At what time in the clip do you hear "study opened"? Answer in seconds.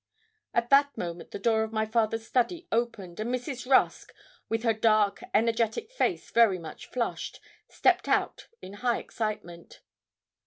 2.25-3.19